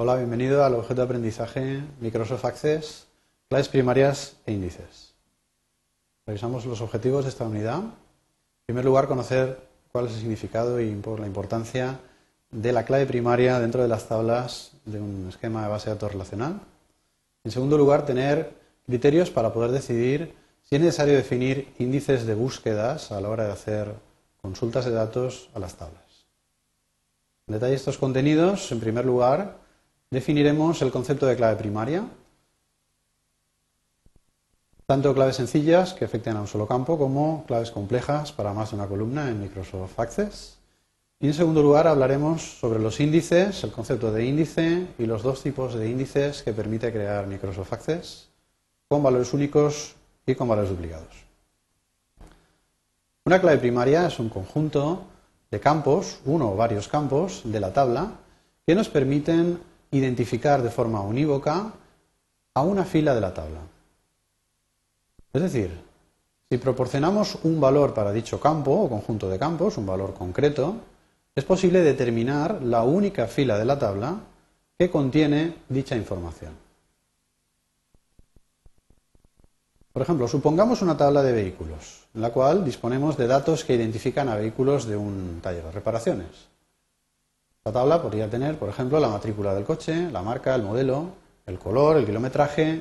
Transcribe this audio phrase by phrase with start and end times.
[0.00, 3.08] Hola, bienvenido al objeto de aprendizaje Microsoft Access,
[3.48, 5.12] claves primarias e índices.
[6.24, 7.78] Revisamos los objetivos de esta unidad.
[7.78, 9.58] En primer lugar, conocer
[9.90, 11.98] cuál es el significado y la importancia
[12.52, 16.12] de la clave primaria dentro de las tablas de un esquema de base de datos
[16.12, 16.60] relacional.
[17.42, 18.54] En segundo lugar, tener
[18.86, 23.52] criterios para poder decidir si es necesario definir índices de búsquedas a la hora de
[23.52, 23.94] hacer
[24.40, 26.28] consultas de datos a las tablas.
[27.48, 29.66] En detalle estos contenidos, en primer lugar,
[30.10, 32.08] Definiremos el concepto de clave primaria,
[34.86, 38.76] tanto claves sencillas que afecten a un solo campo como claves complejas para más de
[38.76, 40.56] una columna en Microsoft Access.
[41.20, 45.42] Y en segundo lugar hablaremos sobre los índices, el concepto de índice y los dos
[45.42, 48.28] tipos de índices que permite crear Microsoft Access,
[48.88, 49.94] con valores únicos
[50.24, 51.26] y con valores duplicados.
[53.26, 55.02] Una clave primaria es un conjunto
[55.50, 58.12] de campos, uno o varios campos de la tabla,
[58.66, 61.72] que nos permiten identificar de forma unívoca
[62.54, 63.60] a una fila de la tabla.
[65.32, 65.70] Es decir,
[66.50, 70.76] si proporcionamos un valor para dicho campo o conjunto de campos, un valor concreto,
[71.34, 74.18] es posible determinar la única fila de la tabla
[74.78, 76.52] que contiene dicha información.
[79.92, 84.28] Por ejemplo, supongamos una tabla de vehículos, en la cual disponemos de datos que identifican
[84.28, 86.28] a vehículos de un taller de reparaciones.
[87.68, 91.10] La tabla podría tener, por ejemplo, la matrícula del coche, la marca, el modelo,
[91.44, 92.80] el color, el kilometraje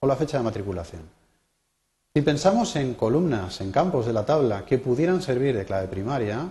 [0.00, 1.02] o la fecha de matriculación.
[2.12, 6.48] Si pensamos en columnas, en campos de la tabla que pudieran servir de clave primaria,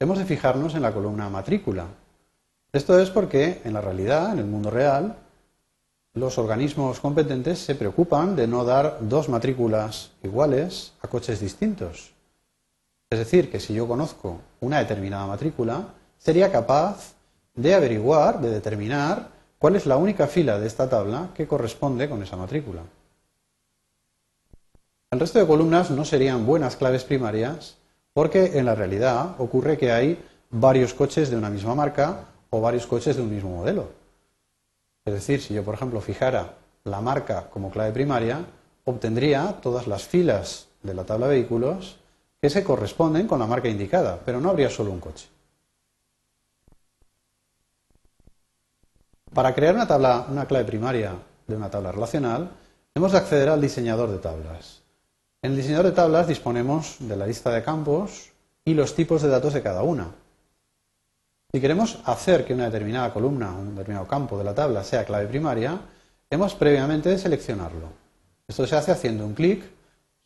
[0.00, 1.84] hemos de fijarnos en la columna matrícula.
[2.72, 5.16] Esto es porque, en la realidad, en el mundo real,
[6.14, 12.10] los organismos competentes se preocupan de no dar dos matrículas iguales a coches distintos.
[13.10, 17.17] Es decir, que si yo conozco una determinada matrícula, sería capaz
[17.58, 22.22] de averiguar, de determinar cuál es la única fila de esta tabla que corresponde con
[22.22, 22.82] esa matrícula.
[25.10, 27.76] El resto de columnas no serían buenas claves primarias
[28.12, 32.86] porque en la realidad ocurre que hay varios coches de una misma marca o varios
[32.86, 33.88] coches de un mismo modelo.
[35.04, 36.54] Es decir, si yo, por ejemplo, fijara
[36.84, 38.44] la marca como clave primaria,
[38.84, 41.96] obtendría todas las filas de la tabla de vehículos
[42.40, 45.26] que se corresponden con la marca indicada, pero no habría solo un coche.
[49.38, 51.12] Para crear una, tabla, una clave primaria
[51.46, 52.50] de una tabla relacional,
[52.92, 54.82] hemos de acceder al diseñador de tablas.
[55.42, 58.32] En el diseñador de tablas disponemos de la lista de campos
[58.64, 60.08] y los tipos de datos de cada una.
[61.52, 65.28] Si queremos hacer que una determinada columna, un determinado campo de la tabla sea clave
[65.28, 65.82] primaria,
[66.28, 67.90] hemos previamente de seleccionarlo.
[68.48, 69.62] Esto se hace haciendo un clic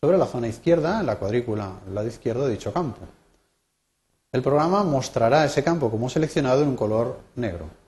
[0.01, 3.03] sobre la zona izquierda, en la cuadrícula lado izquierdo de dicho campo.
[4.33, 7.82] El programa mostrará ese campo como seleccionado en un color negro.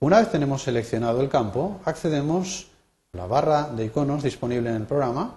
[0.00, 2.66] Una vez tenemos seleccionado el campo, accedemos
[3.14, 5.36] a la barra de iconos disponible en el programa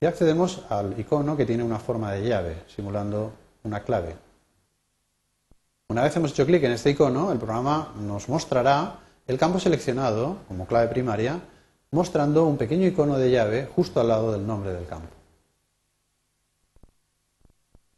[0.00, 3.32] y accedemos al icono que tiene una forma de llave, simulando
[3.64, 4.14] una clave.
[5.88, 10.38] Una vez hemos hecho clic en este icono, el programa nos mostrará el campo seleccionado
[10.46, 11.40] como clave primaria,
[11.90, 15.14] mostrando un pequeño icono de llave justo al lado del nombre del campo.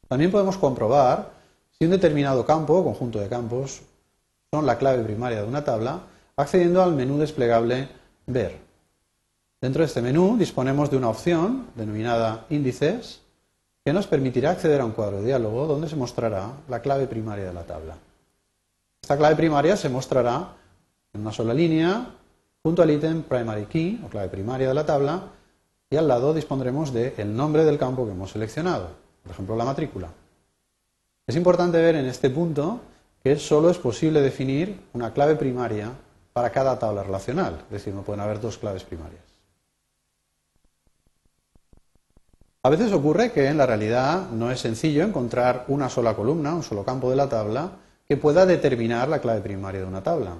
[0.06, 1.30] También podemos comprobar
[1.78, 3.82] si un determinado campo o conjunto de campos
[4.50, 6.00] son la clave primaria de una tabla,
[6.36, 7.88] accediendo al menú desplegable
[8.26, 8.59] Ver.
[9.60, 13.20] Dentro de este menú disponemos de una opción denominada Índices
[13.84, 17.44] que nos permitirá acceder a un cuadro de diálogo donde se mostrará la clave primaria
[17.44, 17.97] de la tabla.
[19.03, 20.53] Esta clave primaria se mostrará
[21.12, 22.06] en una sola línea
[22.62, 25.25] junto al ítem Primary Key o clave primaria de la tabla
[25.91, 28.92] y al lado dispondremos del nombre del campo que hemos seleccionado,
[29.22, 30.09] por ejemplo la matrícula.
[31.26, 32.80] Es importante ver en este punto
[33.28, 35.93] que solo es posible definir una clave primaria
[36.33, 39.21] para cada tabla relacional, es decir, no pueden haber dos claves primarias.
[42.62, 46.62] A veces ocurre que en la realidad no es sencillo encontrar una sola columna, un
[46.62, 47.72] solo campo de la tabla,
[48.07, 50.33] que pueda determinar la clave primaria de una tabla.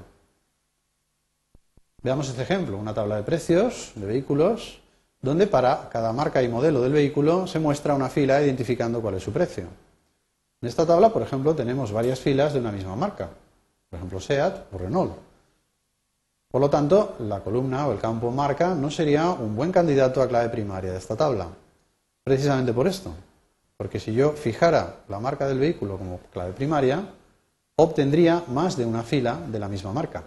[2.03, 4.81] Veamos este ejemplo, una tabla de precios de vehículos,
[5.21, 9.23] donde para cada marca y modelo del vehículo se muestra una fila identificando cuál es
[9.23, 9.88] su precio.
[10.61, 13.29] En esta tabla, por ejemplo, tenemos varias filas de una misma marca,
[13.89, 15.13] por ejemplo, SEAT o Renault.
[16.51, 20.29] Por lo tanto, la columna o el campo marca no sería un buen candidato a
[20.29, 21.49] clave primaria de esta tabla.
[22.25, 23.13] Precisamente por esto.
[23.77, 27.05] Porque si yo fijara la marca del vehículo como clave primaria,
[27.77, 30.25] obtendría más de una fila de la misma marca.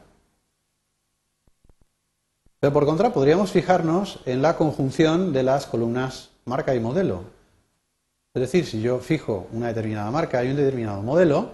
[2.62, 7.24] Pero por contra, podríamos fijarnos en la conjunción de las columnas marca y modelo,
[8.33, 11.51] es decir, si yo fijo una determinada marca y un determinado modelo,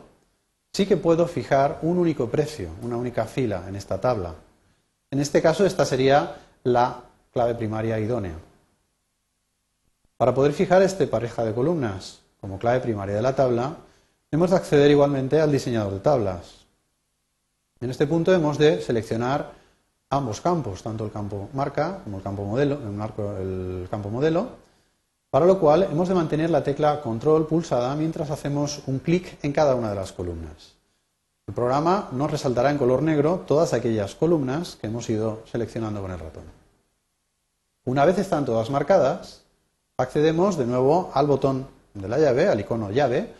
[0.73, 4.35] sí que puedo fijar un único precio, una única fila en esta tabla.
[5.09, 7.01] En este caso, esta sería la
[7.33, 8.35] clave primaria idónea.
[10.17, 13.77] Para poder fijar esta pareja de columnas como clave primaria de la tabla,
[14.29, 16.65] hemos de acceder igualmente al diseñador de tablas.
[17.79, 19.51] En este punto hemos de seleccionar
[20.09, 22.79] ambos campos, tanto el campo marca como el campo modelo,
[23.39, 24.66] el campo modelo,
[25.37, 29.53] para lo cual hemos de mantener la tecla control pulsada mientras hacemos un clic en
[29.53, 30.73] cada una de las columnas.
[31.45, 36.09] El programa nos resaltará en color negro todas aquellas columnas que hemos ido seleccionando con
[36.09, 36.45] el ratón.
[37.85, 39.43] Una vez están todas marcadas,
[39.97, 43.31] accedemos de nuevo al botón de la llave, al icono llave,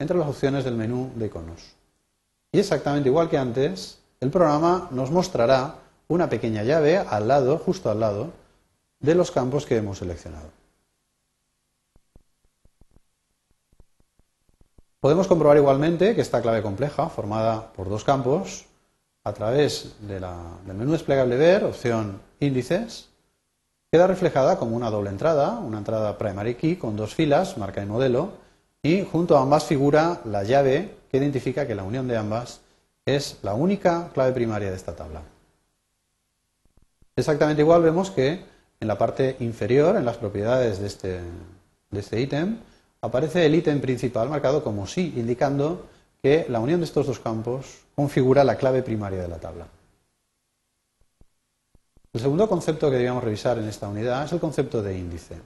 [0.00, 1.76] entre las opciones del menú de iconos.
[2.50, 5.76] Y exactamente igual que antes, el programa nos mostrará
[6.08, 8.30] una pequeña llave al lado, justo al lado,
[8.98, 10.61] de los campos que hemos seleccionado.
[15.02, 18.66] Podemos comprobar igualmente que esta clave compleja, formada por dos campos,
[19.24, 20.24] a través del
[20.76, 23.08] menú desplegable ver, opción índices,
[23.90, 27.86] queda reflejada como una doble entrada, una entrada primary key con dos filas, marca y
[27.86, 28.34] modelo,
[28.80, 32.60] y junto a ambas figura la llave que identifica que la unión de ambas
[33.04, 35.22] es la única clave primaria de esta tabla.
[37.16, 38.44] Exactamente igual vemos que
[38.78, 41.20] en la parte inferior, en las propiedades de este,
[41.90, 42.58] de este ítem,
[43.02, 45.86] aparece el ítem principal marcado como sí, indicando
[46.22, 49.66] que la unión de estos dos campos configura la clave primaria de la tabla.
[52.12, 55.36] El segundo concepto que debíamos revisar en esta unidad es el concepto de índice.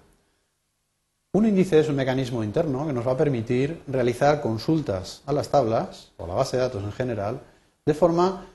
[1.32, 5.48] Un índice es un mecanismo interno que nos va a permitir realizar consultas a las
[5.48, 7.40] tablas o a la base de datos en general
[7.84, 8.46] de forma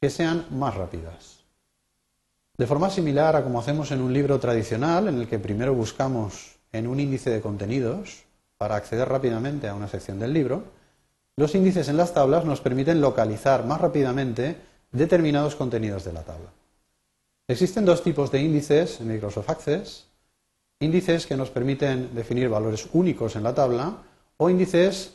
[0.00, 1.44] que sean más rápidas.
[2.56, 6.56] De forma similar a como hacemos en un libro tradicional en el que primero buscamos
[6.72, 8.24] en un índice de contenidos
[8.58, 10.64] para acceder rápidamente a una sección del libro,
[11.36, 14.56] los índices en las tablas nos permiten localizar más rápidamente
[14.92, 16.50] determinados contenidos de la tabla.
[17.46, 20.08] Existen dos tipos de índices en Microsoft Access
[20.80, 23.98] índices que nos permiten definir valores únicos en la tabla
[24.36, 25.14] o índices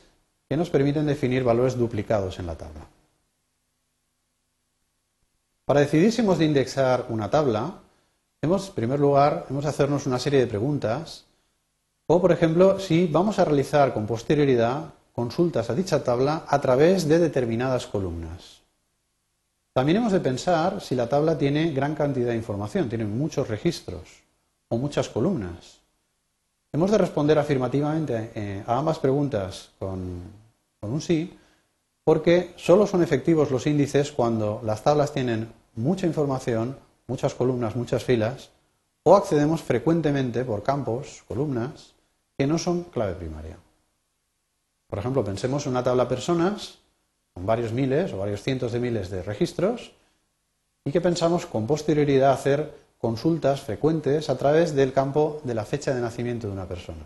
[0.50, 2.86] que nos permiten definir valores duplicados en la tabla.
[5.66, 7.80] Para decidir si hemos de indexar una tabla,
[8.42, 11.26] hemos, en primer lugar, hemos de hacernos una serie de preguntas,
[12.08, 17.08] o, por ejemplo, si vamos a realizar con posterioridad consultas a dicha tabla a través
[17.08, 18.62] de determinadas columnas.
[19.74, 24.24] También hemos de pensar si la tabla tiene gran cantidad de información, tiene muchos registros
[24.70, 25.80] o muchas columnas.
[26.72, 30.22] Hemos de responder afirmativamente eh, a ambas preguntas con,
[30.80, 31.38] con un sí,
[32.04, 36.78] porque solo son efectivos los índices cuando las tablas tienen mucha información,
[37.08, 38.50] muchas columnas, muchas filas,
[39.04, 41.93] o accedemos frecuentemente por campos, columnas,
[42.38, 43.58] que no son clave primaria.
[44.88, 46.80] Por ejemplo, pensemos en una tabla personas
[47.34, 49.92] con varios miles o varios cientos de miles de registros
[50.86, 55.94] y que pensamos con posterioridad hacer consultas frecuentes a través del campo de la fecha
[55.94, 57.04] de nacimiento de una persona.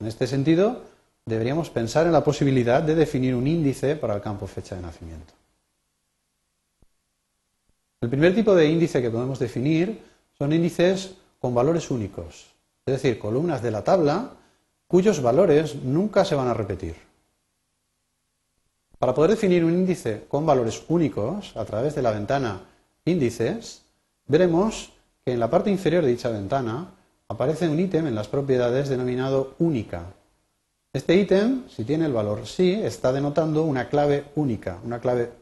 [0.00, 0.82] En este sentido,
[1.24, 5.32] deberíamos pensar en la posibilidad de definir un índice para el campo fecha de nacimiento.
[8.00, 10.02] El primer tipo de índice que podemos definir
[10.36, 12.52] son índices con valores únicos,
[12.84, 14.32] es decir, columnas de la tabla
[14.86, 16.94] cuyos valores nunca se van a repetir.
[18.98, 22.62] Para poder definir un índice con valores únicos a través de la ventana
[23.06, 23.82] Índices,
[24.26, 24.92] veremos
[25.24, 26.92] que en la parte inferior de dicha ventana
[27.28, 30.04] aparece un ítem en las propiedades denominado única.
[30.92, 35.32] Este ítem, si tiene el valor sí, está denotando una clave única, una clave,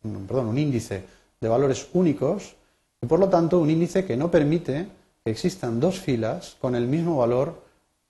[0.00, 1.04] perdón, un índice
[1.40, 2.54] de valores únicos
[3.02, 4.86] y por lo tanto un índice que no permite
[5.22, 7.63] que existan dos filas con el mismo valor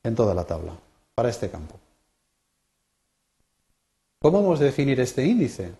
[0.05, 0.73] en toda la tabla
[1.15, 1.75] para este campo.
[4.21, 5.73] ¿Cómo vamos a definir este índice?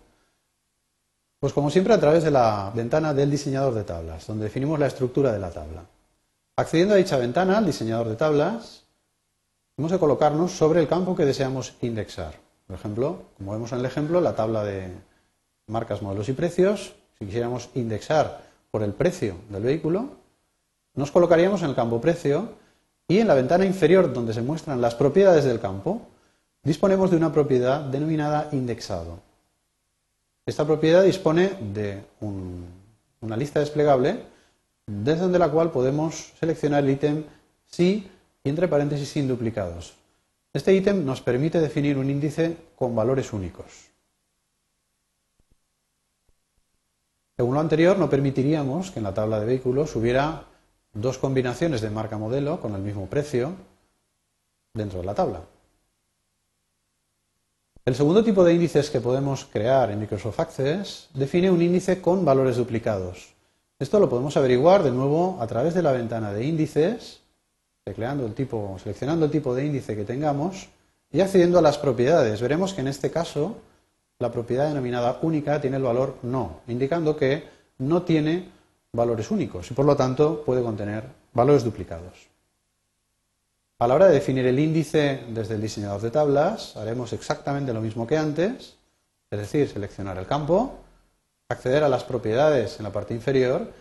[1.39, 4.87] Pues como siempre a través de la ventana del diseñador de tablas, donde definimos la
[4.87, 5.85] estructura de la tabla.
[6.57, 8.83] Accediendo a dicha ventana, al diseñador de tablas,
[9.77, 12.35] hemos de colocarnos sobre el campo que deseamos indexar.
[12.67, 14.91] Por ejemplo, como vemos en el ejemplo, la tabla de
[15.67, 20.09] marcas, modelos y precios, si quisiéramos indexar por el precio del vehículo,
[20.95, 22.53] nos colocaríamos en el campo precio
[23.07, 26.01] y en la ventana inferior donde se muestran las propiedades del campo,
[26.63, 29.19] disponemos de una propiedad denominada indexado.
[30.45, 32.03] Esta propiedad dispone de
[33.21, 34.23] una lista desplegable
[34.87, 37.23] desde la cual podemos seleccionar el ítem
[37.65, 38.09] sí
[38.43, 39.95] y entre paréntesis sin duplicados.
[40.53, 43.89] Este ítem nos permite definir un índice con valores únicos.
[47.35, 50.45] Según lo anterior, no permitiríamos que en la tabla de vehículos hubiera
[50.95, 53.53] dos combinaciones de marca modelo con el mismo precio
[54.73, 55.41] dentro de la tabla.
[57.83, 62.25] El segundo tipo de índices que podemos crear en Microsoft Access define un índice con
[62.25, 63.35] valores duplicados.
[63.77, 67.21] Esto lo podemos averiguar de nuevo a través de la ventana de índices,
[67.85, 70.69] el tipo, seleccionando el tipo de índice que tengamos
[71.11, 72.41] y accediendo a las propiedades.
[72.41, 73.57] Veremos que en este caso
[74.17, 77.43] la propiedad denominada única tiene el valor no, indicando que
[77.77, 78.49] no tiene
[78.95, 82.27] valores únicos y por lo tanto puede contener valores duplicados.
[83.77, 87.81] A la hora de definir el índice desde el diseñador de tablas, haremos exactamente lo
[87.81, 88.77] mismo que antes,
[89.29, 90.79] es decir, seleccionar el campo,
[91.49, 93.71] acceder a las propiedades en la parte inferior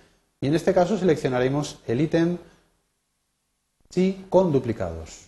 [0.41, 2.39] y en este caso seleccionaremos el ítem
[3.89, 5.27] sí con duplicados.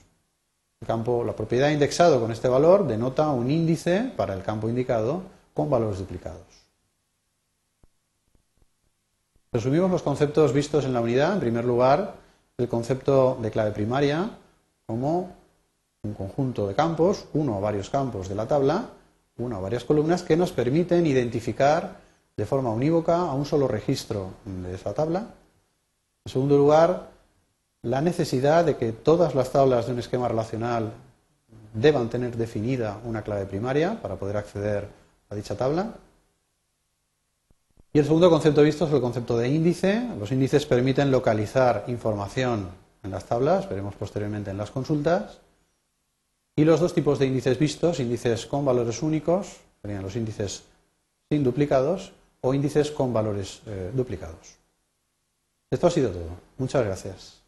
[0.81, 5.23] El campo, la propiedad indexado con este valor denota un índice para el campo indicado
[5.55, 6.46] con valores duplicados.
[9.57, 11.33] Resumimos los conceptos vistos en la unidad.
[11.33, 12.13] En primer lugar,
[12.59, 14.29] el concepto de clave primaria
[14.85, 15.31] como
[16.03, 18.85] un conjunto de campos, uno o varios campos de la tabla,
[19.39, 21.97] una o varias columnas que nos permiten identificar
[22.37, 25.21] de forma unívoca a un solo registro de esa tabla.
[26.27, 27.09] En segundo lugar,
[27.81, 30.93] la necesidad de que todas las tablas de un esquema relacional
[31.73, 34.87] deban tener definida una clave primaria para poder acceder
[35.31, 35.95] a dicha tabla.
[37.97, 40.07] Y el segundo concepto visto es el concepto de índice.
[40.21, 42.69] Los índices permiten localizar información
[43.03, 45.41] en las tablas, veremos posteriormente en las consultas.
[46.55, 50.65] Y los dos tipos de índices vistos, índices con valores únicos, serían los índices
[51.31, 52.13] sin duplicados,
[52.43, 54.59] o índices con valores eh, duplicados.
[55.71, 56.37] Esto ha sido todo.
[56.59, 57.46] Muchas gracias.